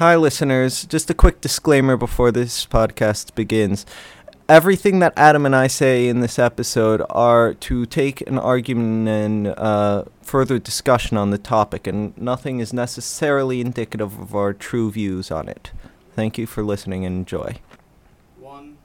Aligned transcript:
Hi, 0.00 0.16
listeners. 0.16 0.86
Just 0.86 1.10
a 1.10 1.14
quick 1.14 1.42
disclaimer 1.42 1.94
before 1.94 2.32
this 2.32 2.64
podcast 2.64 3.34
begins. 3.34 3.84
Everything 4.48 5.00
that 5.00 5.12
Adam 5.14 5.44
and 5.44 5.54
I 5.54 5.66
say 5.66 6.08
in 6.08 6.20
this 6.20 6.38
episode 6.38 7.02
are 7.10 7.52
to 7.52 7.84
take 7.84 8.22
an 8.22 8.38
argument 8.38 9.08
and 9.08 9.48
uh, 9.48 10.04
further 10.22 10.58
discussion 10.58 11.18
on 11.18 11.32
the 11.32 11.36
topic, 11.36 11.86
and 11.86 12.16
nothing 12.16 12.60
is 12.60 12.72
necessarily 12.72 13.60
indicative 13.60 14.18
of 14.18 14.34
our 14.34 14.54
true 14.54 14.90
views 14.90 15.30
on 15.30 15.50
it. 15.50 15.70
Thank 16.16 16.38
you 16.38 16.46
for 16.46 16.64
listening 16.64 17.04
and 17.04 17.16
enjoy. 17.18 17.56
One. 18.38 18.78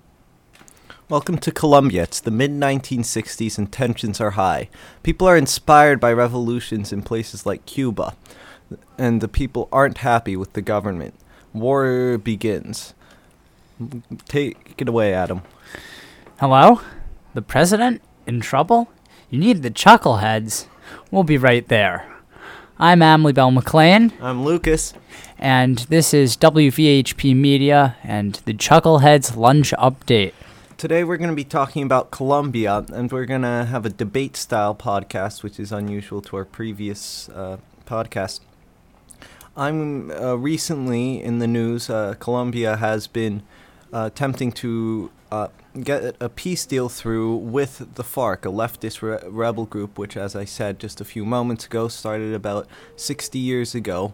Welcome 1.08 1.38
to 1.38 1.52
Colombia. 1.54 2.04
It's 2.04 2.20
the 2.20 2.30
mid 2.30 2.52
1960s 2.52 3.58
and 3.58 3.72
tensions 3.72 4.20
are 4.20 4.32
high. 4.32 4.68
People 5.02 5.30
are 5.30 5.38
inspired 5.38 6.02
by 6.02 6.12
revolutions 6.12 6.92
in 6.92 7.04
places 7.04 7.46
like 7.46 7.66
Cuba, 7.66 8.18
and 8.98 9.22
the 9.22 9.28
people 9.28 9.68
aren't 9.72 10.00
happy 10.00 10.36
with 10.36 10.54
the 10.54 10.62
government. 10.62 11.14
War 11.54 12.18
begins. 12.18 12.94
Take 14.28 14.76
it 14.78 14.88
away, 14.90 15.14
Adam. 15.14 15.42
Hello? 16.40 16.82
The 17.34 17.42
president? 17.42 18.02
In 18.26 18.42
trouble? 18.42 18.90
You 19.30 19.40
need 19.40 19.62
the 19.64 19.72
chuckleheads. 19.72 20.68
We'll 21.12 21.24
be 21.24 21.38
right 21.38 21.68
there. 21.68 22.12
I'm 22.78 23.02
Emily 23.02 23.32
Bell 23.32 23.52
McLean, 23.52 24.12
I'm 24.20 24.44
Lucas. 24.44 24.94
and 25.40 25.78
this 25.88 26.14
is 26.14 26.36
WVHP 26.36 27.34
Media 27.34 27.96
and 28.04 28.36
the 28.44 28.54
Chuckleheads 28.54 29.38
Lunch 29.38 29.72
Update. 29.80 30.34
Today 30.76 31.06
we're 31.06 31.16
going 31.16 31.30
to 31.30 31.36
be 31.36 31.46
talking 31.46 31.84
about 31.84 32.12
Colombia, 32.12 32.86
and 32.92 33.10
we're 33.10 33.26
going 33.26 33.44
to 33.44 33.64
have 33.70 33.86
a 33.86 33.90
debate 33.90 34.36
style 34.36 34.76
podcast, 34.76 35.42
which 35.42 35.58
is 35.58 35.72
unusual 35.72 36.22
to 36.24 36.36
our 36.36 36.44
previous 36.44 37.30
uh, 37.30 37.58
podcast. 37.86 38.42
I'm 39.58 40.12
uh, 40.12 40.36
recently 40.36 41.24
in 41.24 41.40
the 41.40 41.48
news. 41.48 41.90
Uh, 41.90 42.16
Colombia 42.20 42.76
has 42.76 43.08
been 43.08 43.44
uh, 43.94 44.10
attempting 44.12 44.52
to 44.54 45.12
uh, 45.32 45.48
get 45.82 46.16
a 46.20 46.28
peace 46.28 46.66
deal 46.66 46.90
through 46.90 47.38
with 47.38 47.96
the 47.96 48.04
FARC, 48.04 48.46
a 48.46 48.50
leftist 48.50 49.02
re- 49.02 49.20
rebel 49.30 49.66
group, 49.66 49.98
which, 49.98 50.18
as 50.18 50.36
I 50.36 50.44
said 50.44 50.78
just 50.78 51.00
a 51.00 51.06
few 51.06 51.24
moments 51.24 51.66
ago, 51.66 51.88
started 51.88 52.34
about 52.34 52.68
60 52.98 53.40
years 53.40 53.74
ago 53.74 54.14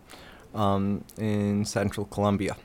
um, 0.54 1.04
in 1.18 1.66
central 1.66 2.06
Colombia. 2.06 2.56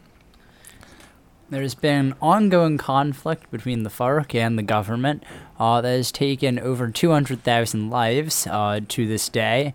There's 1.49 1.77
been 1.77 2.15
ongoing 2.21 2.77
conflict 2.77 3.51
between 3.53 3.85
the 3.85 3.91
FARC 3.91 4.35
and 4.35 4.59
the 4.59 4.65
government 4.65 5.23
uh, 5.61 5.81
that 5.81 5.89
has 5.97 6.11
taken 6.11 6.59
over 6.59 6.91
200,000 6.91 7.89
lives 7.89 8.49
uh, 8.49 8.81
to 8.89 9.07
this 9.07 9.29
day, 9.29 9.73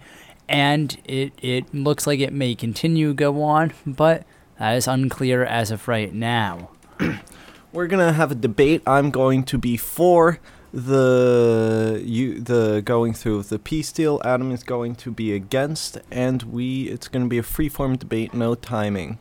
and 0.52 0.98
it, 1.06 1.32
it 1.42 1.74
looks 1.74 2.06
like 2.06 2.20
it 2.20 2.34
may 2.34 2.54
continue 2.56 3.08
to 3.08 3.14
go 3.14 3.42
on, 3.42 3.72
but 3.88 4.26
that 4.60 4.76
is 4.76 4.86
unclear 4.86 5.44
as 5.44 5.72
of 5.72 5.88
right 5.88 6.14
now. 6.14 6.70
We're 7.74 7.88
gonna 7.88 8.12
have 8.12 8.32
a 8.32 8.36
debate. 8.36 8.84
I'm 8.86 9.12
going 9.12 9.44
to 9.46 9.58
be 9.58 9.78
for 9.78 10.40
the 10.74 12.02
you 12.06 12.42
the 12.42 12.82
going 12.84 13.14
through 13.14 13.40
of 13.40 13.50
the 13.50 13.60
peace 13.60 13.94
deal. 13.94 14.22
Adam 14.26 14.52
is 14.52 14.64
going 14.64 14.96
to 14.96 15.12
be 15.12 15.34
against, 15.34 15.98
and 16.12 16.44
we 16.44 16.84
it's 16.90 17.08
gonna 17.08 17.28
be 17.28 17.38
a 17.38 17.44
free-form 17.44 17.96
debate, 17.96 18.34
no 18.34 18.54
timing. 18.54 19.20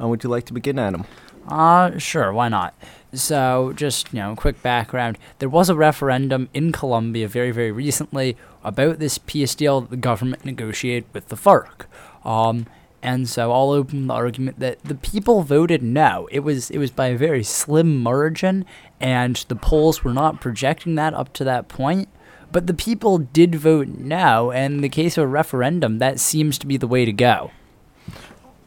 Uh, 0.00 0.06
would 0.06 0.22
you 0.22 0.30
like 0.30 0.46
to 0.46 0.52
begin, 0.52 0.78
Adam? 0.78 1.04
Uh, 1.48 1.98
sure, 1.98 2.32
why 2.32 2.48
not? 2.48 2.72
So, 3.12 3.72
just, 3.74 4.12
you 4.12 4.20
know, 4.20 4.34
quick 4.36 4.62
background. 4.62 5.18
There 5.38 5.48
was 5.48 5.70
a 5.70 5.74
referendum 5.74 6.50
in 6.52 6.72
Colombia 6.72 7.26
very, 7.26 7.50
very 7.50 7.72
recently 7.72 8.36
about 8.62 8.98
this 8.98 9.16
peace 9.18 9.54
deal 9.54 9.80
that 9.80 9.90
the 9.90 9.96
government 9.96 10.44
negotiated 10.44 11.06
with 11.14 11.28
the 11.28 11.36
FARC. 11.36 11.86
Um, 12.24 12.66
and 13.02 13.28
so 13.28 13.52
I'll 13.52 13.70
open 13.70 14.08
the 14.08 14.14
argument 14.14 14.58
that 14.58 14.82
the 14.82 14.94
people 14.94 15.42
voted 15.42 15.82
no. 15.82 16.28
It 16.32 16.40
was 16.40 16.70
it 16.70 16.78
was 16.78 16.90
by 16.90 17.08
a 17.08 17.16
very 17.16 17.44
slim 17.44 17.98
margin, 18.02 18.64
and 19.00 19.36
the 19.48 19.56
polls 19.56 20.02
were 20.02 20.12
not 20.12 20.40
projecting 20.40 20.96
that 20.96 21.14
up 21.14 21.32
to 21.34 21.44
that 21.44 21.68
point. 21.68 22.08
But 22.50 22.66
the 22.66 22.74
people 22.74 23.18
did 23.18 23.54
vote 23.54 23.88
no, 23.88 24.50
and 24.50 24.74
in 24.74 24.80
the 24.80 24.88
case 24.88 25.16
of 25.16 25.24
a 25.24 25.28
referendum, 25.28 25.98
that 25.98 26.18
seems 26.18 26.58
to 26.58 26.66
be 26.66 26.76
the 26.76 26.86
way 26.86 27.04
to 27.04 27.12
go. 27.12 27.52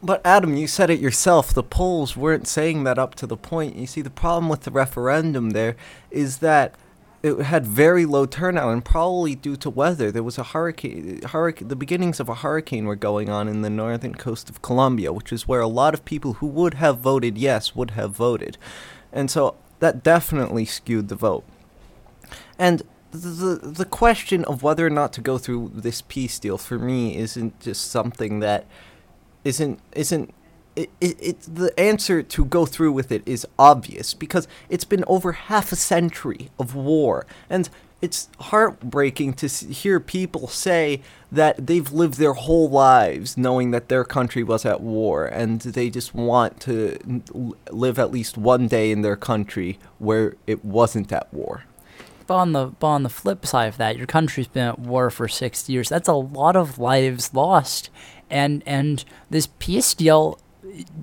But 0.02 0.20
Adam, 0.24 0.56
you 0.56 0.66
said 0.66 0.90
it 0.90 0.98
yourself. 0.98 1.54
The 1.54 1.62
polls 1.62 2.16
weren't 2.16 2.48
saying 2.48 2.82
that 2.84 2.98
up 2.98 3.14
to 3.16 3.26
the 3.26 3.36
point. 3.36 3.76
You 3.76 3.86
see, 3.86 4.02
the 4.02 4.10
problem 4.10 4.48
with 4.48 4.62
the 4.62 4.72
referendum 4.72 5.50
there 5.50 5.76
is 6.10 6.38
that 6.38 6.74
it 7.22 7.40
had 7.42 7.64
very 7.64 8.04
low 8.04 8.26
turnout, 8.26 8.72
and 8.72 8.84
probably 8.84 9.36
due 9.36 9.54
to 9.56 9.70
weather. 9.70 10.10
There 10.10 10.24
was 10.24 10.38
a 10.38 10.42
hurricane. 10.42 11.22
Hurricane. 11.22 11.68
The 11.68 11.76
beginnings 11.76 12.18
of 12.18 12.28
a 12.28 12.34
hurricane 12.34 12.86
were 12.86 12.96
going 12.96 13.28
on 13.28 13.46
in 13.46 13.62
the 13.62 13.70
northern 13.70 14.16
coast 14.16 14.50
of 14.50 14.60
Colombia, 14.60 15.12
which 15.12 15.32
is 15.32 15.46
where 15.46 15.60
a 15.60 15.68
lot 15.68 15.94
of 15.94 16.04
people 16.04 16.34
who 16.34 16.48
would 16.48 16.74
have 16.74 16.98
voted 16.98 17.38
yes 17.38 17.76
would 17.76 17.92
have 17.92 18.10
voted, 18.10 18.58
and 19.12 19.30
so 19.30 19.54
that 19.78 20.02
definitely 20.02 20.64
skewed 20.64 21.08
the 21.08 21.14
vote. 21.14 21.44
And 22.58 22.82
the 23.12 23.60
the 23.62 23.84
question 23.84 24.44
of 24.46 24.64
whether 24.64 24.84
or 24.84 24.90
not 24.90 25.12
to 25.12 25.20
go 25.20 25.38
through 25.38 25.70
this 25.74 26.02
peace 26.02 26.40
deal 26.40 26.58
for 26.58 26.78
me 26.78 27.16
isn't 27.16 27.60
just 27.60 27.88
something 27.88 28.40
that 28.40 28.66
isn't 29.44 29.80
isn't 29.92 30.34
it, 30.74 30.90
it, 31.00 31.16
it 31.20 31.40
the 31.42 31.78
answer 31.78 32.22
to 32.22 32.44
go 32.44 32.64
through 32.64 32.92
with 32.92 33.12
it 33.12 33.22
is 33.26 33.46
obvious 33.58 34.14
because 34.14 34.48
it's 34.68 34.84
been 34.84 35.04
over 35.06 35.32
half 35.32 35.72
a 35.72 35.76
century 35.76 36.50
of 36.58 36.74
war 36.74 37.26
and 37.50 37.68
it's 38.02 38.28
heartbreaking 38.40 39.32
to 39.32 39.46
hear 39.46 40.00
people 40.00 40.48
say 40.48 41.00
that 41.30 41.68
they've 41.68 41.92
lived 41.92 42.18
their 42.18 42.32
whole 42.32 42.68
lives 42.68 43.38
knowing 43.38 43.70
that 43.70 43.88
their 43.88 44.04
country 44.04 44.42
was 44.42 44.66
at 44.66 44.80
war 44.80 45.24
and 45.26 45.60
they 45.60 45.88
just 45.88 46.12
want 46.12 46.60
to 46.60 46.98
live 47.70 48.00
at 48.00 48.10
least 48.10 48.36
one 48.36 48.66
day 48.66 48.90
in 48.90 49.02
their 49.02 49.14
country 49.14 49.78
where 49.98 50.34
it 50.48 50.64
wasn't 50.64 51.12
at 51.12 51.32
war. 51.32 51.64
But 52.26 52.34
on 52.34 52.52
the 52.52 52.66
but 52.66 52.86
on 52.86 53.02
the 53.02 53.08
flip 53.08 53.46
side 53.46 53.66
of 53.66 53.76
that, 53.76 53.96
your 53.96 54.06
country's 54.06 54.48
been 54.48 54.68
at 54.68 54.78
war 54.78 55.10
for 55.10 55.28
six 55.28 55.68
years. 55.68 55.88
That's 55.88 56.08
a 56.08 56.14
lot 56.14 56.56
of 56.56 56.78
lives 56.78 57.34
lost, 57.34 57.90
and 58.32 58.62
and 58.66 59.04
this 59.30 59.46
peace 59.58 59.94
deal 59.94 60.38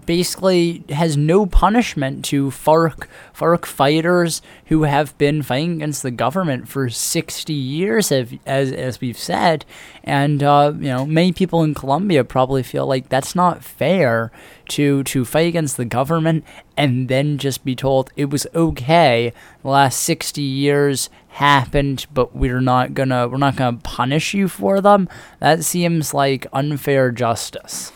basically 0.06 0.84
has 0.90 1.18
no 1.18 1.46
punishment 1.46 2.24
to 2.26 2.50
FARC 2.50 3.08
FARC 3.34 3.66
fighters 3.66 4.42
who 4.66 4.84
have 4.84 5.18
been 5.18 5.42
fighting 5.42 5.74
against 5.74 6.02
the 6.02 6.12
government 6.12 6.68
for 6.68 6.90
60 6.90 7.54
years, 7.54 8.12
as 8.12 8.34
as, 8.46 9.02
we've 9.02 9.18
said, 9.18 9.66
and 10.04 10.42
uh, 10.42 10.74
you 10.76 10.88
know 10.88 11.06
many 11.06 11.32
people 11.32 11.64
in 11.64 11.74
Colombia 11.74 12.24
probably 12.24 12.64
feel 12.64 12.86
like 12.86 13.10
that's 13.10 13.36
not 13.36 13.64
fair 13.64 14.32
to 14.70 15.04
to 15.04 15.26
fight 15.26 15.48
against 15.48 15.78
the 15.78 15.86
government 15.86 16.44
and 16.78 17.10
then 17.10 17.38
just 17.38 17.66
be 17.66 17.76
told 17.76 18.12
it 18.16 18.30
was 18.30 18.48
okay. 18.56 19.34
The 19.64 19.70
last 19.70 20.00
60 20.00 20.42
years 20.42 21.10
happened, 21.30 22.06
but 22.14 22.36
we're 22.36 22.62
not 22.62 22.94
gonna 22.94 23.28
we're 23.28 23.38
not 23.38 23.58
gonna 23.58 23.78
punish 23.84 24.34
you 24.34 24.48
for 24.48 24.80
them. 24.80 25.10
That 25.40 25.64
seems 25.64 26.14
like 26.14 26.48
unfair 26.54 27.12
justice. 27.12 27.92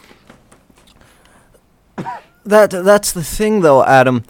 That 2.46 2.72
that's 2.72 3.12
the 3.12 3.24
thing 3.24 3.62
though, 3.62 3.84
Adam. 3.84 4.24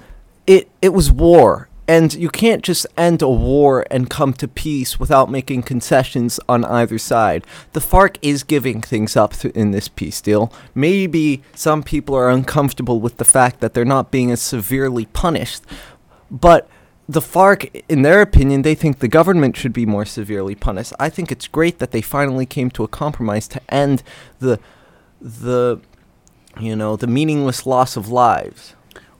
It 0.46 0.70
it 0.82 0.90
was 0.90 1.12
war, 1.12 1.68
and 1.88 2.14
you 2.14 2.30
can't 2.30 2.64
just 2.64 2.86
end 2.98 3.22
a 3.22 3.30
war 3.30 3.86
and 3.90 4.10
come 4.10 4.34
to 4.34 4.48
peace 4.48 5.00
without 5.00 5.32
making 5.32 5.64
concessions 5.64 6.40
on 6.48 6.64
either 6.66 6.98
side. 6.98 7.46
The 7.74 7.80
FARC 7.80 8.18
is 8.22 8.44
giving 8.44 8.82
things 8.82 9.16
up 9.16 9.34
th- 9.34 9.54
in 9.56 9.72
this 9.72 9.88
peace 9.88 10.22
deal. 10.22 10.54
Maybe 10.76 11.44
some 11.56 11.82
people 11.82 12.16
are 12.16 12.30
uncomfortable 12.30 13.00
with 13.00 13.18
the 13.18 13.26
fact 13.26 13.62
that 13.62 13.74
they're 13.74 13.86
not 13.86 14.12
being 14.12 14.32
as 14.32 14.42
severely 14.42 15.06
punished, 15.08 15.64
but 16.30 16.70
the 17.08 17.20
FARC, 17.20 17.84
in 17.90 18.02
their 18.02 18.22
opinion, 18.22 18.62
they 18.62 18.76
think 18.76 19.00
the 19.00 19.08
government 19.08 19.58
should 19.58 19.74
be 19.74 19.86
more 19.86 20.06
severely 20.06 20.56
punished. 20.56 20.94
I 21.00 21.10
think 21.10 21.32
it's 21.32 21.48
great 21.48 21.80
that 21.80 21.92
they 21.92 22.02
finally 22.02 22.46
came 22.46 22.70
to 22.72 22.84
a 22.84 22.88
compromise 22.88 23.48
to 23.50 23.62
end 23.70 24.04
the 24.40 24.60
the 25.20 25.80
you 26.60 26.76
know, 26.76 26.96
the 26.96 27.08
meaningless 27.08 27.66
loss 27.66 27.98
of 27.98 28.10
lives. 28.10 28.76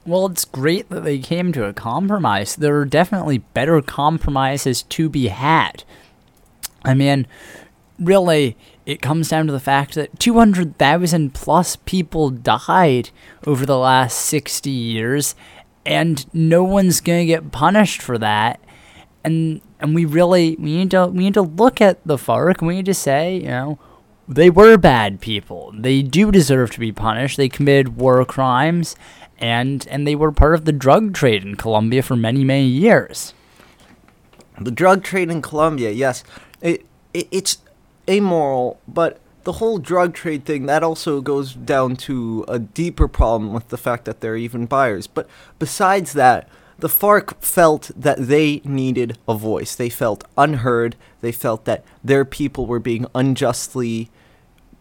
Well, 0.06 0.26
it's 0.26 0.44
great 0.44 0.90
that 0.90 1.02
they 1.04 1.18
came 1.18 1.52
to 1.52 1.64
a 1.64 1.72
compromise. 1.72 2.56
There 2.56 2.78
are 2.78 2.84
definitely 2.84 3.38
better 3.38 3.80
compromises 3.80 4.82
to 4.82 5.08
be 5.08 5.28
had. 5.28 5.82
I 6.84 6.92
mean, 6.92 7.26
really, 7.98 8.56
it 8.84 9.00
comes 9.00 9.30
down 9.30 9.46
to 9.46 9.52
the 9.52 9.60
fact 9.60 9.94
that 9.94 10.20
200,000 10.20 11.32
plus 11.32 11.76
people 11.76 12.28
died 12.28 13.10
over 13.46 13.64
the 13.64 13.78
last 13.78 14.18
60 14.20 14.68
years, 14.68 15.34
and 15.86 16.26
no 16.34 16.62
one's 16.62 17.00
going 17.00 17.20
to 17.20 17.26
get 17.26 17.52
punished 17.52 18.02
for 18.02 18.18
that. 18.18 18.60
And 19.24 19.62
and 19.80 19.94
we 19.94 20.04
really 20.04 20.54
we 20.56 20.76
need 20.76 20.90
to 20.90 21.06
we 21.06 21.24
need 21.24 21.34
to 21.34 21.42
look 21.42 21.80
at 21.80 21.98
the 22.06 22.16
FARC 22.16 22.58
and 22.58 22.68
we 22.68 22.76
need 22.76 22.84
to 22.86 22.94
say, 22.94 23.36
you 23.36 23.48
know, 23.48 23.78
they 24.28 24.50
were 24.50 24.76
bad 24.76 25.20
people. 25.20 25.72
They 25.76 26.02
do 26.02 26.30
deserve 26.30 26.70
to 26.72 26.80
be 26.80 26.92
punished. 26.92 27.36
They 27.36 27.48
committed 27.48 27.96
war 27.96 28.24
crimes 28.24 28.96
and 29.38 29.86
and 29.90 30.06
they 30.06 30.14
were 30.14 30.32
part 30.32 30.54
of 30.54 30.64
the 30.64 30.72
drug 30.72 31.12
trade 31.14 31.42
in 31.42 31.56
Colombia 31.56 32.02
for 32.02 32.16
many 32.16 32.44
many 32.44 32.66
years. 32.66 33.34
The 34.60 34.70
drug 34.70 35.02
trade 35.02 35.30
in 35.30 35.42
Colombia, 35.42 35.90
yes, 35.90 36.22
it, 36.60 36.86
it 37.12 37.28
it's 37.30 37.58
amoral, 38.08 38.80
but 38.86 39.20
the 39.42 39.52
whole 39.52 39.78
drug 39.78 40.14
trade 40.14 40.44
thing 40.44 40.66
that 40.66 40.82
also 40.82 41.20
goes 41.20 41.54
down 41.54 41.96
to 41.96 42.44
a 42.48 42.58
deeper 42.58 43.08
problem 43.08 43.52
with 43.52 43.68
the 43.68 43.76
fact 43.76 44.04
that 44.04 44.20
they're 44.20 44.36
even 44.36 44.66
buyers. 44.66 45.06
But 45.06 45.28
besides 45.58 46.14
that, 46.14 46.48
the 46.78 46.88
FARC 46.88 47.40
felt 47.40 47.90
that 47.96 48.18
they 48.18 48.60
needed 48.64 49.18
a 49.28 49.34
voice. 49.34 49.74
They 49.74 49.88
felt 49.88 50.24
unheard. 50.36 50.96
They 51.20 51.32
felt 51.32 51.64
that 51.64 51.84
their 52.02 52.24
people 52.24 52.66
were 52.66 52.80
being 52.80 53.06
unjustly 53.14 54.10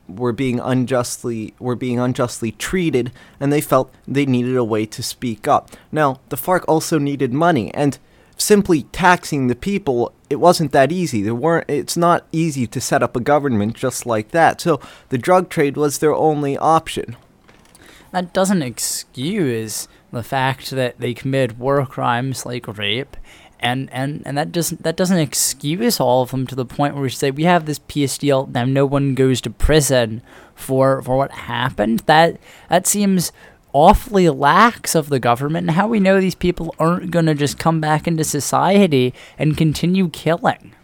were 0.08 0.34
being 0.34 0.60
unjustly 0.60 1.54
were 1.60 1.76
being 1.76 1.98
unjustly 1.98 2.52
treated 2.52 3.10
and 3.40 3.54
they 3.54 3.62
felt 3.62 3.94
they 4.06 4.26
needed 4.26 4.56
a 4.56 4.64
way 4.64 4.86
to 4.86 5.02
speak 5.02 5.48
up. 5.48 5.72
Now, 5.94 6.20
the 6.28 6.36
FARC 6.36 6.66
also 6.68 7.00
needed 7.00 7.34
money 7.34 7.74
and 7.74 7.98
simply 8.36 8.84
taxing 8.84 9.48
the 9.48 9.56
people 9.56 10.14
it 10.30 10.38
wasn't 10.38 10.72
that 10.72 10.92
easy. 10.92 11.22
There 11.22 11.36
weren't 11.36 11.70
it's 11.70 11.96
not 11.96 12.26
easy 12.32 12.68
to 12.68 12.82
set 12.82 13.04
up 13.04 13.16
a 13.16 13.22
government 13.22 13.76
just 13.76 14.06
like 14.06 14.32
that. 14.32 14.60
So, 14.60 14.82
the 15.10 15.18
drug 15.18 15.50
trade 15.50 15.78
was 15.78 16.00
their 16.00 16.14
only 16.14 16.58
option. 16.58 17.16
That 18.12 18.34
doesn't 18.34 18.62
excuse 18.62 19.88
the 20.14 20.24
fact 20.24 20.70
that 20.72 21.00
they 21.00 21.14
committed 21.14 21.60
war 21.60 21.86
crimes 21.86 22.46
like 22.46 22.68
rape 22.78 23.18
and 23.60 23.90
and 23.92 24.22
and 24.26 24.38
that 24.38 24.52
doesn't 24.52 24.84
that 24.84 24.96
doesn't 24.96 25.20
excuse 25.20 26.00
all 26.00 26.22
of 26.22 26.32
them 26.32 26.46
to 26.48 26.56
the 26.56 26.66
point 26.66 26.94
where 26.94 27.04
we 27.04 27.10
say 27.10 27.32
we 27.32 27.44
have 27.44 27.66
this 27.66 27.80
peace 27.88 28.18
deal 28.18 28.48
now 28.48 28.66
no 28.66 28.86
one 28.86 29.16
goes 29.16 29.42
to 29.42 29.50
prison 29.50 30.22
for 30.56 31.02
for 31.02 31.18
what 31.18 31.32
happened. 31.32 32.00
That 32.02 32.40
that 32.70 32.88
seems 32.88 33.32
awfully 33.74 34.30
lax 34.30 34.96
of 34.96 35.10
the 35.10 35.20
government. 35.20 35.68
And 35.68 35.76
how 35.76 35.88
we 35.88 36.00
know 36.00 36.20
these 36.20 36.36
people 36.36 36.76
aren't 36.78 37.12
going 37.12 37.26
to 37.26 37.34
just 37.34 37.58
come 37.58 37.82
back 37.82 38.08
into 38.08 38.24
society 38.24 39.14
and 39.38 39.58
continue 39.58 40.10
killing 40.10 40.76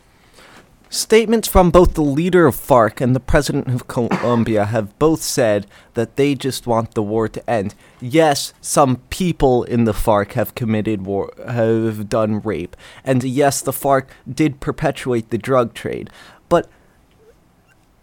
Statements 0.91 1.47
from 1.47 1.69
both 1.69 1.94
the 1.94 2.01
leader 2.01 2.47
of 2.47 2.56
FARC 2.56 3.00
and 3.00 3.15
the 3.15 3.19
president 3.19 3.68
of 3.68 3.88
Colombia 3.88 4.65
have 4.65 4.97
both 4.97 5.21
said 5.21 5.68
that 5.94 6.15
they 6.15 6.33
just 6.33 6.65
want 6.65 6.95
the 6.95 7.03
war 7.03 7.27
to 7.27 7.47
end. 7.47 7.75
Yes, 8.01 8.53
some 8.59 8.97
people 9.12 9.63
in 9.63 9.83
the 9.83 9.94
FARC 9.94 10.31
have 10.31 10.56
committed 10.56 11.06
war, 11.06 11.31
have 11.47 12.09
done 12.09 12.39
rape, 12.39 12.75
and 13.03 13.24
yes, 13.24 13.62
the 13.62 13.71
FARC 13.71 14.07
did 14.27 14.59
perpetuate 14.59 15.30
the 15.30 15.38
drug 15.38 15.75
trade. 15.75 16.09
But 16.50 16.68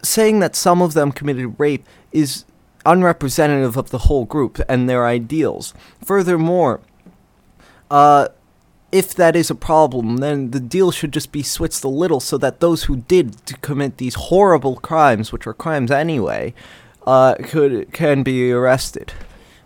saying 0.01 0.39
that 0.39 0.55
some 0.55 0.81
of 0.81 0.95
them 0.95 1.11
committed 1.11 1.57
rape 1.59 1.85
is 2.13 2.45
unrepresentative 2.85 3.77
of 3.77 3.91
the 3.91 3.99
whole 4.07 4.27
group 4.27 4.61
and 4.69 4.89
their 4.89 5.07
ideals. 5.07 5.75
Furthermore, 6.05 6.81
uh, 7.91 8.29
if 8.93 9.15
that 9.15 9.35
is 9.35 9.51
a 9.51 9.55
problem, 9.55 10.19
then 10.19 10.51
the 10.53 10.61
deal 10.61 10.91
should 10.91 11.13
just 11.13 11.33
be 11.33 11.43
switched 11.43 11.85
a 11.85 11.89
little 11.89 12.21
so 12.21 12.39
that 12.39 12.61
those 12.61 12.85
who 12.85 12.97
did 12.97 13.61
commit 13.61 13.97
these 13.97 14.15
horrible 14.15 14.77
crimes, 14.77 15.33
which 15.33 15.47
are 15.47 15.55
crimes 15.55 15.91
anyway, 15.91 16.55
uh, 17.07 17.35
could 17.45 17.93
can 17.93 18.23
be 18.23 18.53
arrested. 18.53 19.13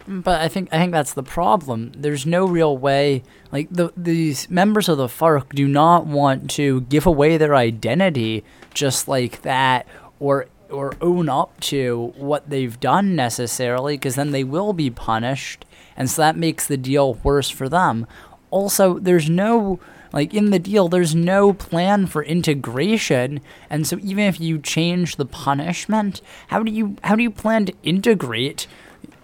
But 0.08 0.40
I 0.40 0.48
think 0.48 0.68
I 0.72 0.78
think 0.78 0.92
that's 0.92 1.12
the 1.12 1.22
problem. 1.22 1.92
There's 1.96 2.26
no 2.26 2.46
real 2.46 2.76
way. 2.76 3.22
Like 3.52 3.68
the 3.70 3.92
these 3.96 4.50
members 4.50 4.88
of 4.88 4.98
the 4.98 5.06
FARC 5.06 5.50
do 5.54 5.68
not 5.68 6.06
want 6.06 6.50
to 6.52 6.82
give 6.82 7.06
away 7.06 7.36
their 7.36 7.54
identity 7.54 8.42
just 8.74 9.06
like 9.06 9.42
that, 9.42 9.86
or 10.18 10.46
or 10.70 10.94
own 11.00 11.28
up 11.28 11.58
to 11.60 12.12
what 12.16 12.48
they've 12.48 12.78
done 12.80 13.14
necessarily, 13.14 13.94
because 13.94 14.14
then 14.14 14.30
they 14.30 14.44
will 14.44 14.72
be 14.72 14.90
punished, 14.90 15.64
and 15.96 16.08
so 16.08 16.22
that 16.22 16.36
makes 16.36 16.66
the 16.66 16.76
deal 16.76 17.14
worse 17.14 17.50
for 17.50 17.68
them 17.68 18.06
also 18.50 18.98
there's 18.98 19.30
no 19.30 19.80
like 20.12 20.34
in 20.34 20.50
the 20.50 20.58
deal 20.58 20.88
there's 20.88 21.14
no 21.14 21.52
plan 21.52 22.06
for 22.06 22.22
integration. 22.22 23.40
And 23.68 23.86
so 23.86 23.98
even 24.02 24.24
if 24.24 24.40
you 24.40 24.58
change 24.58 25.16
the 25.16 25.26
punishment 25.26 26.20
how 26.48 26.62
do 26.62 26.72
you 26.72 26.96
how 27.04 27.16
do 27.16 27.22
you 27.22 27.30
plan 27.30 27.66
to 27.66 27.74
integrate 27.82 28.66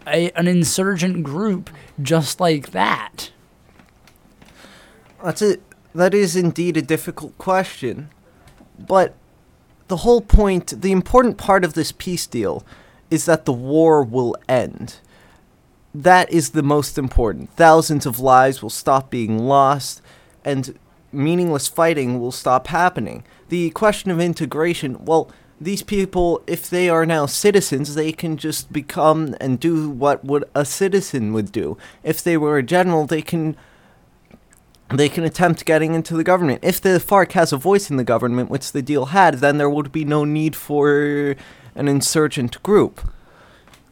a, 0.06 0.31
an 0.32 0.46
insurgent 0.46 1.25
group 1.25 1.70
just 2.00 2.40
like 2.40 2.70
that? 2.70 3.31
That's 5.23 5.43
it 5.43 5.62
that 5.94 6.14
is 6.14 6.37
indeed 6.37 6.76
a 6.76 6.82
difficult 6.82 7.37
question. 7.38 8.11
But 8.79 9.14
the 9.88 9.99
whole 9.99 10.20
point 10.20 10.81
the 10.81 10.93
important 10.93 11.38
part 11.38 11.64
of 11.64 11.75
this 11.75 11.93
peace 11.93 12.26
deal 12.26 12.64
is 13.11 13.25
that 13.25 13.44
the 13.44 13.52
war 13.52 14.02
will 14.02 14.37
end 14.49 15.00
that 16.02 16.31
is 16.31 16.50
the 16.50 16.62
most 16.62 16.98
important. 16.98 17.50
Thousands 17.52 18.06
of 18.06 18.20
lives 18.20 18.62
will 18.62 18.70
stop 18.70 19.10
being 19.10 19.38
lost, 19.38 20.02
and 20.44 20.78
meaningless 21.12 21.69
fighting 21.69 22.20
will 22.20 22.32
stop 22.32 22.66
happening. 22.69 23.25
The 23.48 23.70
question 23.70 24.10
of 24.10 24.20
integration, 24.20 25.04
well, 25.04 25.31
these 25.60 25.82
people, 25.82 26.43
if 26.46 26.69
they 26.69 26.88
are 26.88 27.06
now 27.06 27.25
citizens, 27.26 27.94
they 27.94 28.12
can 28.12 28.37
just 28.37 28.72
become 28.72 29.34
and 29.40 29.58
do 29.58 29.88
what 29.88 30.25
would 30.25 30.44
a 30.54 30.64
citizen 30.64 31.32
would 31.32 31.50
do. 31.50 31.78
If 32.02 32.22
they 32.22 32.37
were 32.37 32.58
a 32.58 32.62
general, 32.62 33.06
they 33.06 33.22
can 33.22 33.56
they 34.94 35.08
can 35.08 35.25
attempt 35.25 35.64
getting 35.64 35.94
into 35.94 36.16
the 36.16 36.22
government. 36.22 36.60
If 36.62 36.81
the 36.81 37.00
FARC 37.00 37.32
has 37.32 37.52
a 37.52 37.56
voice 37.56 37.90
in 37.90 37.96
the 37.96 38.04
government, 38.04 38.50
which 38.50 38.70
the 38.70 38.82
deal 38.82 39.06
had, 39.06 39.37
then 39.37 39.58
there 39.58 39.70
would 39.70 39.90
be 39.90 40.04
no 40.04 40.25
need 40.25 40.54
for 40.54 41.34
an 41.75 41.88
insurgent 41.88 42.62
group. 42.62 43.00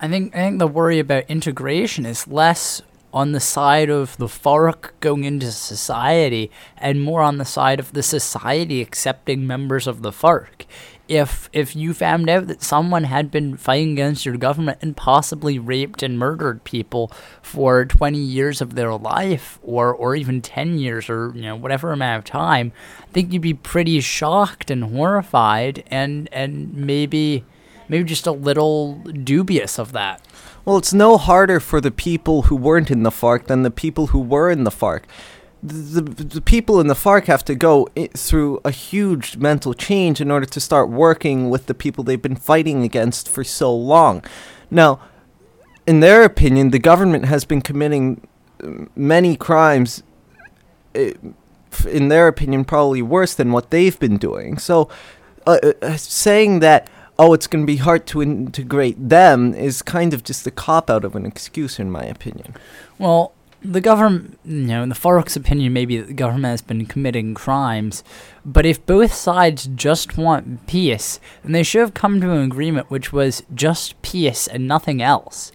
I 0.04 0.08
think 0.08 0.36
I 0.36 0.40
think 0.40 0.58
the 0.58 0.68
worry 0.68 0.98
about 0.98 1.30
integration 1.30 2.04
is 2.04 2.28
less 2.28 2.82
on 3.14 3.32
the 3.32 3.40
side 3.40 3.88
of 3.88 4.18
the 4.18 4.26
FARC 4.26 4.90
going 5.00 5.24
into 5.24 5.50
society 5.50 6.50
and 6.76 7.00
more 7.00 7.22
on 7.22 7.38
the 7.38 7.44
side 7.46 7.80
of 7.80 7.94
the 7.94 8.02
society 8.02 8.82
accepting 8.82 9.46
members 9.46 9.86
of 9.86 10.02
the 10.02 10.10
FARC. 10.10 10.66
If 11.08 11.48
if 11.54 11.74
you 11.74 11.94
found 11.94 12.28
out 12.28 12.48
that 12.48 12.62
someone 12.62 13.04
had 13.04 13.30
been 13.30 13.56
fighting 13.56 13.92
against 13.92 14.26
your 14.26 14.36
government 14.36 14.76
and 14.82 14.94
possibly 14.94 15.58
raped 15.58 16.02
and 16.02 16.18
murdered 16.18 16.64
people 16.64 17.10
for 17.40 17.86
20 17.86 18.18
years 18.18 18.60
of 18.60 18.74
their 18.74 18.92
life 18.92 19.58
or 19.62 19.94
or 19.94 20.14
even 20.14 20.42
10 20.42 20.78
years 20.78 21.08
or 21.08 21.32
you 21.34 21.40
know 21.40 21.56
whatever 21.56 21.92
amount 21.92 22.18
of 22.18 22.24
time, 22.30 22.72
I 23.00 23.10
think 23.12 23.32
you'd 23.32 23.40
be 23.40 23.54
pretty 23.54 24.02
shocked 24.02 24.70
and 24.70 24.84
horrified 24.84 25.82
and 25.86 26.28
and 26.30 26.74
maybe 26.74 27.46
maybe 27.88 28.04
just 28.04 28.26
a 28.26 28.32
little 28.32 28.94
dubious 28.94 29.78
of 29.78 29.92
that. 29.92 30.22
Well, 30.64 30.78
it's 30.78 30.94
no 30.94 31.18
harder 31.18 31.60
for 31.60 31.80
the 31.80 31.90
people 31.90 32.42
who 32.42 32.56
weren't 32.56 32.90
in 32.90 33.02
the 33.02 33.10
FARC 33.10 33.46
than 33.46 33.62
the 33.62 33.70
people 33.70 34.08
who 34.08 34.20
were 34.20 34.50
in 34.50 34.64
the 34.64 34.70
FARC. 34.70 35.02
The, 35.62 36.00
the, 36.00 36.24
the 36.24 36.40
people 36.40 36.80
in 36.80 36.86
the 36.86 36.94
FARC 36.94 37.26
have 37.26 37.44
to 37.46 37.54
go 37.54 37.88
through 38.14 38.60
a 38.64 38.70
huge 38.70 39.36
mental 39.36 39.74
change 39.74 40.20
in 40.20 40.30
order 40.30 40.46
to 40.46 40.60
start 40.60 40.88
working 40.88 41.50
with 41.50 41.66
the 41.66 41.74
people 41.74 42.04
they've 42.04 42.20
been 42.20 42.36
fighting 42.36 42.82
against 42.82 43.28
for 43.28 43.44
so 43.44 43.74
long. 43.74 44.24
Now, 44.70 45.00
in 45.86 46.00
their 46.00 46.22
opinion, 46.22 46.70
the 46.70 46.78
government 46.78 47.26
has 47.26 47.44
been 47.44 47.60
committing 47.60 48.26
uh, 48.62 48.86
many 48.96 49.36
crimes, 49.36 50.02
uh, 50.94 51.10
in 51.88 52.08
their 52.08 52.28
opinion, 52.28 52.64
probably 52.64 53.02
worse 53.02 53.34
than 53.34 53.52
what 53.52 53.70
they've 53.70 53.98
been 53.98 54.16
doing. 54.16 54.58
So, 54.58 54.88
uh, 55.46 55.72
uh 55.82 55.96
saying 55.96 56.60
that 56.60 56.88
oh, 57.18 57.32
it's 57.32 57.46
going 57.46 57.62
to 57.62 57.66
be 57.66 57.76
hard 57.76 58.06
to 58.08 58.22
integrate 58.22 59.08
them 59.08 59.54
is 59.54 59.82
kind 59.82 60.12
of 60.12 60.24
just 60.24 60.46
a 60.46 60.50
cop 60.50 60.90
out 60.90 61.04
of 61.04 61.14
an 61.14 61.26
excuse, 61.26 61.78
in 61.78 61.90
my 61.90 62.02
opinion. 62.02 62.54
Well, 62.98 63.32
the 63.64 63.80
government, 63.80 64.38
you 64.44 64.66
know, 64.66 64.82
in 64.82 64.90
the 64.90 64.94
FARC's 64.94 65.36
opinion, 65.36 65.72
maybe 65.72 65.98
the 65.98 66.12
government 66.12 66.50
has 66.50 66.60
been 66.60 66.84
committing 66.84 67.32
crimes, 67.34 68.04
but 68.44 68.66
if 68.66 68.84
both 68.84 69.14
sides 69.14 69.68
just 69.74 70.18
want 70.18 70.66
peace, 70.66 71.18
then 71.42 71.52
they 71.52 71.62
should 71.62 71.80
have 71.80 71.94
come 71.94 72.20
to 72.20 72.30
an 72.30 72.42
agreement 72.42 72.90
which 72.90 73.12
was 73.12 73.42
just 73.54 74.00
peace 74.02 74.46
and 74.46 74.68
nothing 74.68 75.00
else. 75.00 75.50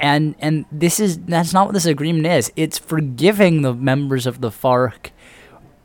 And 0.00 0.34
and 0.40 0.64
this 0.72 0.98
is 0.98 1.18
that's 1.18 1.52
not 1.52 1.66
what 1.66 1.74
this 1.74 1.86
agreement 1.86 2.26
is. 2.26 2.52
It's 2.56 2.78
forgiving 2.78 3.62
the 3.62 3.72
members 3.72 4.26
of 4.26 4.40
the 4.40 4.50
FARC 4.50 5.10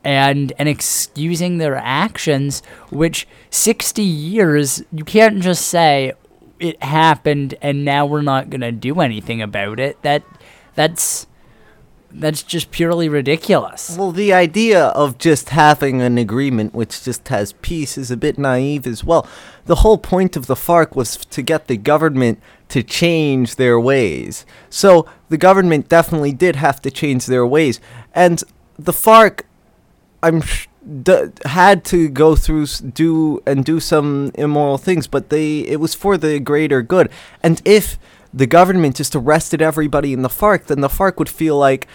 and 0.04 0.52
and 0.58 0.68
excusing 0.68 1.58
their 1.58 1.76
actions 1.76 2.62
which 2.90 3.28
60 3.50 4.02
years 4.02 4.82
you 4.92 5.04
can't 5.04 5.40
just 5.40 5.66
say 5.66 6.12
it 6.58 6.82
happened 6.82 7.54
and 7.60 7.84
now 7.84 8.06
we're 8.06 8.22
not 8.22 8.50
going 8.50 8.60
to 8.60 8.72
do 8.72 9.00
anything 9.00 9.42
about 9.42 9.78
it 9.78 10.00
that 10.02 10.22
that's 10.74 11.26
that's 12.12 12.42
just 12.42 12.70
purely 12.70 13.08
ridiculous. 13.08 13.96
Well, 13.96 14.12
the 14.12 14.32
idea 14.32 14.86
of 14.86 15.18
just 15.18 15.50
having 15.50 16.02
an 16.02 16.18
agreement 16.18 16.74
which 16.74 17.04
just 17.04 17.28
has 17.28 17.52
peace 17.54 17.96
is 17.96 18.10
a 18.10 18.16
bit 18.16 18.38
naive 18.38 18.86
as 18.86 19.04
well. 19.04 19.28
The 19.66 19.76
whole 19.76 19.98
point 19.98 20.36
of 20.36 20.46
the 20.46 20.54
FARC 20.54 20.96
was 20.96 21.16
to 21.16 21.42
get 21.42 21.66
the 21.66 21.76
government 21.76 22.40
to 22.68 22.82
change 22.82 23.56
their 23.56 23.78
ways. 23.78 24.44
So 24.68 25.06
the 25.28 25.38
government 25.38 25.88
definitely 25.88 26.32
did 26.32 26.56
have 26.56 26.80
to 26.82 26.90
change 26.90 27.26
their 27.26 27.46
ways. 27.46 27.80
And 28.14 28.42
the 28.78 28.92
FARC 28.92 29.42
I'm 30.22 30.42
sh- 30.42 30.68
d- 31.02 31.28
had 31.44 31.84
to 31.86 32.08
go 32.08 32.36
through 32.36 32.66
do 32.66 33.42
and 33.46 33.64
do 33.64 33.80
some 33.80 34.32
immoral 34.34 34.78
things, 34.78 35.06
but 35.06 35.30
they 35.30 35.60
it 35.60 35.80
was 35.80 35.94
for 35.94 36.16
the 36.16 36.38
greater 36.40 36.82
good. 36.82 37.10
And 37.42 37.60
if 37.64 37.98
the 38.32 38.46
government 38.46 38.96
just 38.96 39.14
arrested 39.16 39.60
everybody 39.60 40.12
in 40.12 40.22
the 40.22 40.28
FARC, 40.28 40.66
then 40.66 40.80
the 40.80 40.88
FARC 40.88 41.18
would 41.18 41.28
feel 41.28 41.58
like 41.58 41.86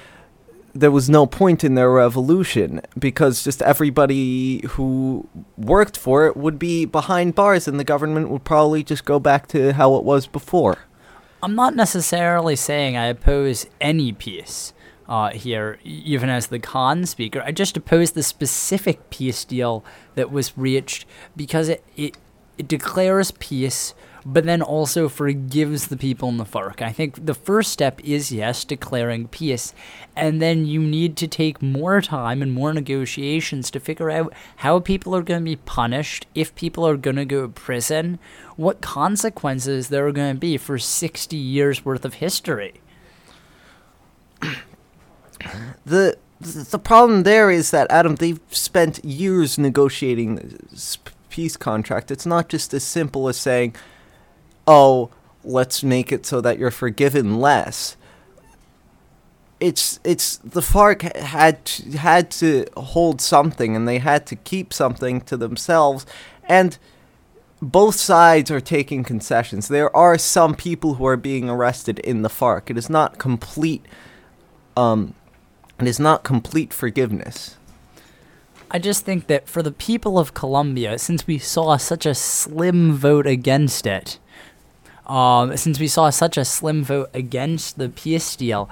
there 0.74 0.92
was 0.92 1.10
no 1.10 1.26
point 1.26 1.64
in 1.64 1.76
their 1.76 1.90
revolution 1.90 2.82
because 3.00 3.44
just 3.44 3.62
everybody 3.62 4.60
who 4.72 5.26
worked 5.58 5.96
for 5.96 6.28
it 6.28 6.36
would 6.36 6.60
be 6.60 6.84
behind 6.84 7.34
bars 7.34 7.66
and 7.66 7.80
the 7.80 7.86
government 7.86 8.30
would 8.30 8.44
probably 8.44 8.84
just 8.84 9.06
go 9.06 9.18
back 9.18 9.48
to 9.48 9.72
how 9.74 9.96
it 9.96 10.04
was 10.04 10.28
before. 10.28 10.78
I'm 11.42 11.56
not 11.56 11.76
necessarily 11.76 12.58
saying 12.58 12.98
I 12.98 13.06
oppose 13.06 13.68
any 13.80 14.12
peace 14.12 14.74
uh, 15.08 15.30
here, 15.30 15.80
even 15.84 16.30
as 16.30 16.48
the 16.48 16.60
con 16.60 17.06
speaker. 17.06 17.42
I 17.46 17.52
just 17.52 17.78
oppose 17.78 18.12
the 18.12 18.24
specific 18.24 19.10
peace 19.10 19.46
deal 19.46 19.84
that 20.16 20.32
was 20.32 20.58
reached 20.58 21.06
because 21.36 21.70
it, 21.70 21.84
it, 21.96 22.18
it 22.58 22.68
declares 22.68 23.32
peace 23.32 23.94
but 24.26 24.44
then 24.46 24.62
also 24.62 25.08
forgives 25.08 25.88
the 25.88 25.96
people 25.96 26.30
in 26.30 26.38
the 26.38 26.46
FARC. 26.46 26.82
I 26.82 26.92
think 26.92 27.28
the 27.28 27.36
first 27.36 27.72
step 27.72 28.04
is, 28.04 28.32
yes, 28.32 28.66
declaring 28.66 29.28
peace. 29.28 29.72
And 30.16 30.42
then 30.42 30.66
you 30.66 30.80
need 30.80 31.16
to 31.18 31.28
take 31.28 31.62
more 31.62 32.02
time 32.02 32.42
and 32.42 32.52
more 32.52 32.74
negotiations 32.74 33.70
to 33.70 33.80
figure 33.80 34.10
out 34.10 34.34
how 34.58 34.80
people 34.80 35.16
are 35.16 35.22
going 35.22 35.42
to 35.42 35.46
be 35.46 35.58
punished, 35.58 36.26
if 36.34 36.56
people 36.56 36.88
are 36.88 36.98
going 36.98 37.18
to 37.18 37.26
go 37.26 37.44
to 37.44 37.50
prison, 37.50 38.18
what 38.56 38.82
consequences 38.82 39.90
there 39.90 40.08
are 40.08 40.12
going 40.12 40.34
to 40.34 40.40
be 40.40 40.58
for 40.58 40.80
60 40.80 41.38
years 41.38 41.86
worth 41.86 42.04
of 42.04 42.16
history. 42.16 42.82
The 45.86 46.18
the 46.42 46.80
problem 46.80 47.24
there 47.24 47.50
is 47.50 47.72
that 47.72 47.90
Adam 47.90 48.16
they've 48.16 48.40
spent 48.50 49.04
years 49.04 49.58
negotiating 49.58 50.36
this 50.70 50.98
peace 51.30 51.58
contract. 51.58 52.12
It's 52.12 52.26
not 52.26 52.50
just 52.50 52.74
as 52.74 52.84
simple 52.84 53.28
as 53.28 53.38
saying 53.38 53.76
oh, 54.68 55.10
let's 55.44 55.84
make 55.84 56.12
it 56.12 56.26
so 56.26 56.42
that 56.42 56.58
you're 56.58 56.72
forgiven 56.72 57.40
less. 57.40 57.98
It's 59.60 60.00
it's 60.04 60.38
the 60.38 60.62
FARC 60.62 61.16
had 61.16 61.64
to, 61.66 61.98
had 61.98 62.30
to 62.32 62.66
hold 62.76 63.22
something 63.22 63.76
and 63.76 63.88
they 63.88 64.00
had 64.00 64.26
to 64.28 64.36
keep 64.36 64.74
something 64.74 65.22
to 65.22 65.38
themselves 65.38 66.06
and 66.44 66.78
both 67.62 67.96
sides 67.96 68.52
are 68.52 68.60
taking 68.60 69.04
concessions. 69.04 69.70
There 69.70 69.96
are 69.96 70.18
some 70.18 70.56
people 70.56 70.96
who 70.96 71.06
are 71.06 71.18
being 71.18 71.50
arrested 71.50 72.00
in 72.00 72.22
the 72.22 72.30
FARC. 72.30 72.70
It 72.70 72.78
is 72.78 72.90
not 72.90 73.18
complete 73.18 73.86
um 74.76 75.14
it 75.80 75.88
is 75.88 76.00
not 76.00 76.24
complete 76.24 76.74
forgiveness. 76.74 77.58
I 78.72 78.80
just 78.80 79.06
think 79.06 79.28
that 79.28 79.48
for 79.48 79.62
the 79.62 79.72
people 79.72 80.18
of 80.18 80.34
Colombia, 80.34 80.98
since 80.98 81.28
we 81.28 81.38
saw 81.38 81.78
such 81.78 82.06
a 82.06 82.16
slim 82.16 82.94
vote 82.94 83.28
against 83.28 83.86
it, 83.86 84.20
um, 85.06 85.56
since 85.56 85.80
we 85.80 85.88
saw 85.88 86.10
such 86.10 86.38
a 86.38 86.46
slim 86.46 86.84
vote 86.84 87.10
against 87.14 87.78
the 87.78 87.90
peace 87.90 88.36
deal, 88.36 88.70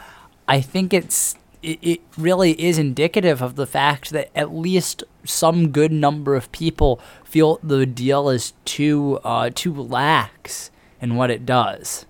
I 0.48 0.62
think 0.62 0.93
it's 0.93 1.36
it, 1.62 1.79
it 1.81 2.01
really 2.17 2.60
is 2.62 2.77
indicative 2.77 3.41
of 3.41 3.55
the 3.55 3.67
fact 3.67 4.10
that 4.10 4.29
at 4.36 4.53
least 4.53 5.03
some 5.24 5.69
good 5.69 5.91
number 5.91 6.36
of 6.36 6.51
people 6.51 7.00
feel 7.24 7.60
the 7.63 7.86
deal 7.86 8.29
is 8.29 8.53
too 8.65 9.19
uh, 9.24 9.51
too 9.53 9.74
lax 9.74 10.72
in 11.01 11.15
what 11.15 11.31
it 11.31 11.45
does. 11.45 12.05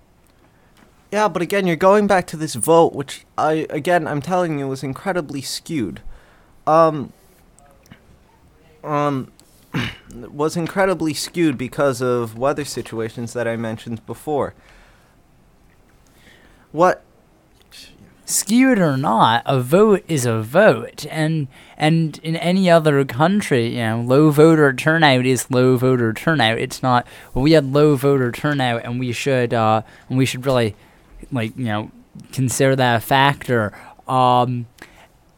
Yeah, 1.14 1.28
but 1.28 1.42
again, 1.42 1.64
you're 1.64 1.76
going 1.76 2.08
back 2.08 2.26
to 2.26 2.36
this 2.36 2.56
vote, 2.56 2.92
which 2.92 3.24
I 3.38 3.68
again 3.70 4.08
I'm 4.08 4.20
telling 4.20 4.58
you 4.58 4.66
was 4.66 4.82
incredibly 4.82 5.42
skewed. 5.42 6.00
Um, 6.66 7.12
um, 8.82 9.30
was 10.12 10.56
incredibly 10.56 11.14
skewed 11.14 11.56
because 11.56 12.00
of 12.00 12.36
weather 12.36 12.64
situations 12.64 13.32
that 13.32 13.46
I 13.46 13.54
mentioned 13.54 14.04
before. 14.06 14.54
What 16.72 17.04
skewed 18.24 18.80
or 18.80 18.96
not, 18.96 19.44
a 19.46 19.60
vote 19.60 20.04
is 20.08 20.26
a 20.26 20.42
vote, 20.42 21.06
and 21.08 21.46
and 21.76 22.18
in 22.24 22.34
any 22.34 22.68
other 22.68 23.04
country, 23.04 23.68
you 23.76 23.82
know, 23.84 24.00
low 24.00 24.30
voter 24.30 24.72
turnout 24.72 25.26
is 25.26 25.48
low 25.48 25.76
voter 25.76 26.12
turnout. 26.12 26.58
It's 26.58 26.82
not. 26.82 27.06
Well, 27.32 27.44
we 27.44 27.52
had 27.52 27.72
low 27.72 27.94
voter 27.94 28.32
turnout, 28.32 28.84
and 28.84 28.98
we 28.98 29.12
should 29.12 29.54
uh, 29.54 29.82
and 30.08 30.18
we 30.18 30.26
should 30.26 30.44
really, 30.44 30.74
like 31.32 31.56
you 31.56 31.64
know, 31.64 31.90
consider 32.32 32.76
that 32.76 32.96
a 32.96 33.00
factor. 33.00 33.72
Um, 34.06 34.66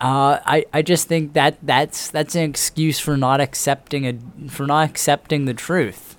uh, 0.00 0.40
I, 0.44 0.66
I 0.72 0.82
just 0.82 1.08
think 1.08 1.32
that 1.32 1.58
that's 1.62 2.10
that's 2.10 2.34
an 2.34 2.42
excuse 2.42 2.98
for 2.98 3.16
not 3.16 3.40
accepting 3.40 4.06
a 4.06 4.48
for 4.48 4.66
not 4.66 4.88
accepting 4.90 5.46
the 5.46 5.54
truth. 5.54 6.16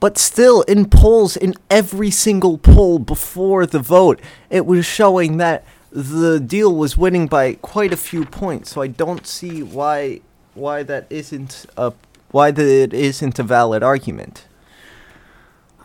But 0.00 0.16
still, 0.16 0.62
in 0.62 0.86
polls, 0.88 1.36
in 1.36 1.54
every 1.68 2.10
single 2.10 2.56
poll 2.56 2.98
before 2.98 3.66
the 3.66 3.78
vote, 3.78 4.18
it 4.48 4.64
was 4.64 4.86
showing 4.86 5.36
that 5.36 5.62
the 5.92 6.40
deal 6.40 6.74
was 6.74 6.96
winning 6.96 7.26
by 7.26 7.54
quite 7.54 7.92
a 7.92 7.96
few 7.96 8.24
points. 8.24 8.70
So 8.70 8.80
I 8.80 8.86
don't 8.86 9.26
see 9.26 9.62
why 9.62 10.20
why 10.54 10.82
that 10.82 11.06
isn't 11.10 11.66
a 11.76 11.92
why 12.30 12.50
that 12.50 12.66
it 12.66 12.94
isn't 12.94 13.38
a 13.38 13.42
valid 13.42 13.82
argument. 13.82 14.46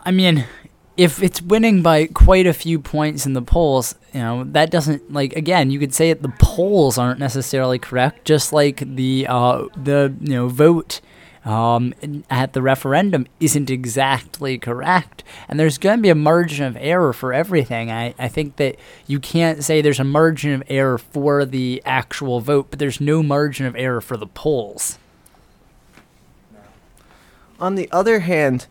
I 0.04 0.12
mean, 0.12 0.46
if 0.96 1.22
it's 1.22 1.42
winning 1.42 1.82
by 1.82 2.06
quite 2.06 2.46
a 2.46 2.52
few 2.52 2.78
points 2.78 3.26
in 3.26 3.34
the 3.34 3.42
polls, 3.42 3.94
you 4.12 4.20
know, 4.20 4.44
that 4.44 4.70
doesn't 4.70 5.12
like 5.12 5.34
again, 5.36 5.70
you 5.70 5.78
could 5.78 5.94
say 5.94 6.12
that 6.12 6.22
the 6.22 6.34
polls 6.38 6.96
aren't 6.96 7.20
necessarily 7.20 7.78
correct, 7.78 8.24
just 8.24 8.52
like 8.52 8.78
the 8.96 9.26
uh, 9.28 9.64
the 9.76 10.14
you 10.20 10.34
know 10.34 10.48
vote 10.48 11.00
um, 11.44 11.94
at 12.30 12.54
the 12.54 12.62
referendum 12.62 13.26
isn't 13.40 13.70
exactly 13.70 14.58
correct, 14.58 15.22
and 15.48 15.60
there's 15.60 15.78
going 15.78 15.98
to 15.98 16.02
be 16.02 16.08
a 16.08 16.14
margin 16.14 16.64
of 16.64 16.76
error 16.80 17.12
for 17.12 17.32
everything. 17.32 17.90
I, 17.90 18.14
I 18.18 18.28
think 18.28 18.56
that 18.56 18.76
you 19.06 19.20
can't 19.20 19.62
say 19.62 19.80
there's 19.80 20.00
a 20.00 20.04
margin 20.04 20.52
of 20.54 20.62
error 20.68 20.98
for 20.98 21.44
the 21.44 21.82
actual 21.84 22.40
vote, 22.40 22.68
but 22.70 22.78
there's 22.78 23.00
no 23.00 23.22
margin 23.22 23.66
of 23.66 23.76
error 23.76 24.00
for 24.00 24.16
the 24.16 24.26
polls. 24.26 24.98
On 27.60 27.74
the 27.74 27.88
other 27.92 28.20
hand, 28.20 28.66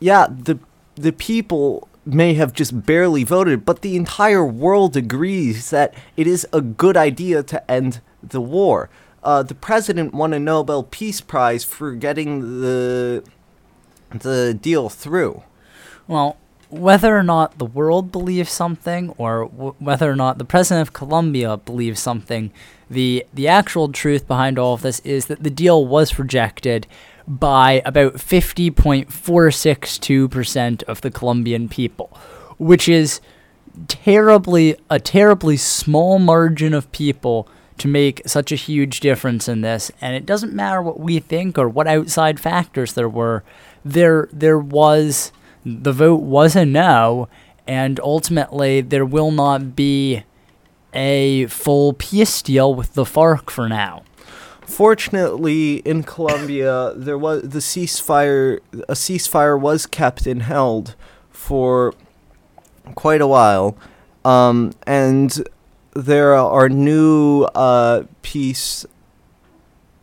yeah, 0.00 0.26
the 0.30 0.58
the 0.96 1.12
people 1.12 1.88
may 2.04 2.34
have 2.34 2.52
just 2.52 2.86
barely 2.86 3.24
voted, 3.24 3.64
but 3.64 3.82
the 3.82 3.96
entire 3.96 4.44
world 4.44 4.96
agrees 4.96 5.70
that 5.70 5.94
it 6.16 6.26
is 6.26 6.46
a 6.52 6.60
good 6.60 6.96
idea 6.96 7.42
to 7.42 7.70
end 7.70 8.00
the 8.22 8.40
war. 8.40 8.88
Uh, 9.22 9.42
the 9.42 9.54
president 9.54 10.14
won 10.14 10.32
a 10.32 10.38
Nobel 10.38 10.84
Peace 10.84 11.20
Prize 11.20 11.64
for 11.64 11.92
getting 11.92 12.60
the 12.60 13.24
the 14.10 14.54
deal 14.54 14.88
through. 14.88 15.42
Well, 16.06 16.36
whether 16.70 17.16
or 17.16 17.24
not 17.24 17.58
the 17.58 17.66
world 17.66 18.12
believes 18.12 18.52
something, 18.52 19.10
or 19.18 19.46
w- 19.48 19.74
whether 19.80 20.10
or 20.10 20.16
not 20.16 20.38
the 20.38 20.44
president 20.44 20.86
of 20.86 20.94
Colombia 20.94 21.56
believes 21.56 22.00
something, 22.00 22.52
the 22.88 23.26
the 23.34 23.48
actual 23.48 23.90
truth 23.90 24.28
behind 24.28 24.58
all 24.58 24.74
of 24.74 24.82
this 24.82 25.00
is 25.00 25.26
that 25.26 25.42
the 25.42 25.50
deal 25.50 25.84
was 25.84 26.18
rejected 26.18 26.86
by 27.28 27.82
about 27.84 28.14
50.462% 28.14 30.82
of 30.84 31.00
the 31.00 31.10
Colombian 31.10 31.68
people, 31.68 32.16
which 32.58 32.88
is 32.88 33.20
terribly 33.88 34.76
a 34.88 34.98
terribly 34.98 35.56
small 35.56 36.18
margin 36.18 36.72
of 36.72 36.90
people 36.92 37.46
to 37.78 37.88
make 37.88 38.22
such 38.26 38.52
a 38.52 38.56
huge 38.56 39.00
difference 39.00 39.48
in 39.48 39.60
this. 39.60 39.90
And 40.00 40.16
it 40.16 40.24
doesn't 40.24 40.54
matter 40.54 40.80
what 40.80 40.98
we 40.98 41.18
think 41.18 41.58
or 41.58 41.68
what 41.68 41.86
outside 41.86 42.40
factors 42.40 42.94
there 42.94 43.08
were 43.08 43.42
there 43.84 44.28
there 44.32 44.58
was 44.58 45.30
the 45.64 45.92
vote 45.92 46.22
was 46.22 46.56
a 46.56 46.64
no 46.64 47.28
and 47.66 48.00
ultimately 48.00 48.80
there 48.80 49.04
will 49.04 49.30
not 49.30 49.76
be 49.76 50.24
a 50.92 51.46
full 51.46 51.92
peace 51.92 52.42
deal 52.42 52.74
with 52.74 52.94
the 52.94 53.04
FARC 53.04 53.50
for 53.50 53.68
now 53.68 54.02
Fortunately, 54.66 55.76
in 55.76 56.02
Colombia, 56.02 56.92
there 56.96 57.16
was 57.16 57.42
the 57.42 57.60
ceasefire. 57.60 58.58
A 58.88 58.94
ceasefire 58.94 59.58
was 59.58 59.86
kept 59.86 60.26
and 60.26 60.42
held 60.42 60.96
for 61.30 61.94
quite 62.96 63.20
a 63.20 63.28
while, 63.28 63.76
um, 64.24 64.72
and 64.84 65.48
there 65.94 66.34
are 66.34 66.68
new 66.68 67.44
uh, 67.54 68.02
peace. 68.22 68.84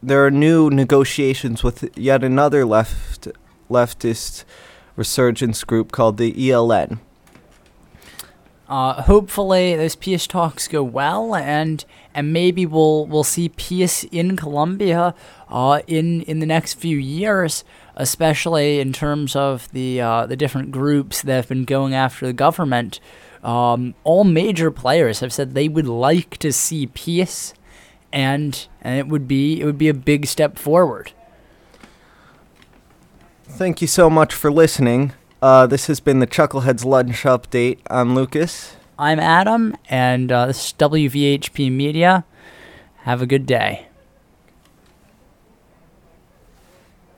There 0.01 0.25
are 0.25 0.31
new 0.31 0.69
negotiations 0.69 1.61
with 1.61 1.95
yet 1.97 2.23
another 2.23 2.65
left 2.65 3.27
leftist 3.69 4.45
resurgence 4.95 5.63
group 5.65 5.91
called 5.91 6.17
the 6.17 6.31
ELN. 6.33 6.99
Uh, 8.69 9.01
hopefully, 9.03 9.75
those 9.75 9.95
peace 9.95 10.25
talks 10.25 10.67
go 10.67 10.81
well, 10.81 11.35
and 11.35 11.83
and 12.13 12.31
maybe 12.31 12.65
we'll 12.65 13.05
we'll 13.05 13.23
see 13.23 13.49
peace 13.49 14.05
in 14.05 14.37
Colombia 14.37 15.13
uh, 15.49 15.81
in 15.85 16.21
in 16.21 16.39
the 16.39 16.45
next 16.45 16.75
few 16.75 16.97
years, 16.97 17.65
especially 17.95 18.79
in 18.79 18.93
terms 18.93 19.35
of 19.35 19.69
the 19.73 19.99
uh, 19.99 20.25
the 20.25 20.37
different 20.37 20.71
groups 20.71 21.21
that 21.21 21.35
have 21.35 21.49
been 21.49 21.65
going 21.65 21.93
after 21.93 22.25
the 22.25 22.33
government. 22.33 22.99
Um, 23.43 23.95
all 24.05 24.23
major 24.23 24.71
players 24.71 25.19
have 25.19 25.33
said 25.33 25.53
they 25.53 25.67
would 25.67 25.87
like 25.87 26.37
to 26.37 26.53
see 26.53 26.87
peace, 26.87 27.53
and 28.13 28.67
and 28.81 28.97
it 28.97 29.07
would 29.09 29.27
be 29.27 29.59
it 29.59 29.65
would 29.65 29.77
be 29.77 29.89
a 29.89 29.93
big 29.93 30.25
step 30.25 30.57
forward. 30.57 31.11
Thank 33.43 33.81
you 33.81 33.87
so 33.87 34.09
much 34.09 34.33
for 34.33 34.51
listening. 34.51 35.11
Uh, 35.43 35.67
this 35.67 35.87
has 35.87 35.99
been 35.99 36.19
the 36.19 36.25
Chuckleheads 36.25 36.85
Lunch 36.85 37.23
Update. 37.23 37.79
I'm 37.89 38.15
Lucas. 38.15 38.77
I'm 38.97 39.19
Adam, 39.19 39.75
and 39.89 40.31
uh, 40.31 40.45
this 40.45 40.67
is 40.67 40.73
WVHP 40.79 41.69
Media. 41.69 42.23
Have 42.99 43.21
a 43.21 43.25
good 43.25 43.45
day. 43.45 43.89